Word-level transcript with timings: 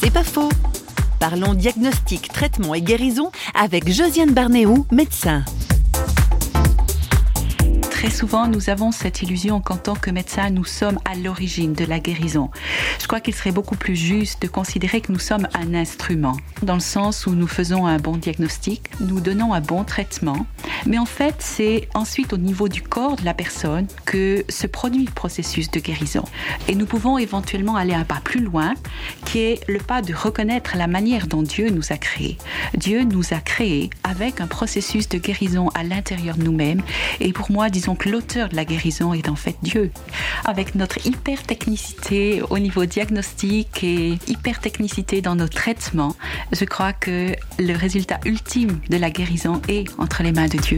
C'est 0.00 0.12
pas 0.12 0.24
faux. 0.24 0.48
Parlons 1.18 1.54
diagnostic, 1.54 2.28
traitement 2.32 2.74
et 2.74 2.80
guérison 2.80 3.32
avec 3.54 3.90
Josiane 3.92 4.32
Barnéou, 4.32 4.86
médecin 4.92 5.44
très 7.98 8.10
souvent, 8.10 8.46
nous 8.46 8.70
avons 8.70 8.92
cette 8.92 9.22
illusion 9.22 9.60
qu'en 9.60 9.76
tant 9.76 9.96
que 9.96 10.12
médecin, 10.12 10.50
nous 10.50 10.64
sommes 10.64 11.00
à 11.04 11.16
l'origine 11.16 11.72
de 11.72 11.84
la 11.84 11.98
guérison. 11.98 12.48
Je 13.00 13.08
crois 13.08 13.18
qu'il 13.18 13.34
serait 13.34 13.50
beaucoup 13.50 13.74
plus 13.74 13.96
juste 13.96 14.40
de 14.40 14.46
considérer 14.46 15.00
que 15.00 15.10
nous 15.10 15.18
sommes 15.18 15.48
un 15.52 15.74
instrument, 15.74 16.36
dans 16.62 16.74
le 16.74 16.80
sens 16.80 17.26
où 17.26 17.32
nous 17.32 17.48
faisons 17.48 17.88
un 17.88 17.98
bon 17.98 18.16
diagnostic, 18.16 18.88
nous 19.00 19.18
donnons 19.18 19.52
un 19.52 19.60
bon 19.60 19.82
traitement, 19.82 20.46
mais 20.88 20.98
en 20.98 21.04
fait, 21.04 21.34
c'est 21.38 21.88
ensuite 21.94 22.32
au 22.32 22.38
niveau 22.38 22.68
du 22.68 22.82
corps 22.82 23.16
de 23.16 23.24
la 23.24 23.34
personne 23.34 23.86
que 24.06 24.44
se 24.48 24.66
produit 24.66 25.04
le 25.04 25.12
processus 25.12 25.70
de 25.70 25.80
guérison. 25.80 26.24
Et 26.66 26.74
nous 26.74 26.86
pouvons 26.86 27.18
éventuellement 27.18 27.76
aller 27.76 27.94
un 27.94 28.04
pas 28.04 28.20
plus 28.24 28.40
loin, 28.40 28.74
qui 29.26 29.40
est 29.40 29.60
le 29.68 29.78
pas 29.78 30.02
de 30.02 30.14
reconnaître 30.14 30.76
la 30.76 30.86
manière 30.86 31.26
dont 31.26 31.42
Dieu 31.42 31.68
nous 31.68 31.92
a 31.92 31.96
créés. 31.98 32.38
Dieu 32.74 33.04
nous 33.04 33.34
a 33.34 33.40
créés 33.40 33.90
avec 34.02 34.40
un 34.40 34.46
processus 34.46 35.08
de 35.08 35.18
guérison 35.18 35.68
à 35.74 35.84
l'intérieur 35.84 36.36
de 36.36 36.44
nous-mêmes. 36.44 36.82
Et 37.20 37.32
pour 37.32 37.50
moi, 37.50 37.68
disons 37.68 37.88
donc 37.88 38.04
l'auteur 38.04 38.50
de 38.50 38.54
la 38.54 38.66
guérison 38.66 39.14
est 39.14 39.30
en 39.30 39.34
fait 39.34 39.56
Dieu. 39.62 39.90
Avec 40.44 40.74
notre 40.74 41.06
hyper 41.06 41.42
technicité 41.42 42.42
au 42.50 42.58
niveau 42.58 42.84
diagnostic 42.84 43.82
et 43.82 44.18
hyper 44.28 44.60
technicité 44.60 45.22
dans 45.22 45.34
nos 45.34 45.48
traitements, 45.48 46.14
je 46.52 46.66
crois 46.66 46.92
que 46.92 47.34
le 47.58 47.74
résultat 47.74 48.20
ultime 48.26 48.78
de 48.90 48.98
la 48.98 49.10
guérison 49.10 49.62
est 49.68 49.86
entre 49.98 50.22
les 50.22 50.32
mains 50.32 50.48
de 50.48 50.58
Dieu. 50.58 50.77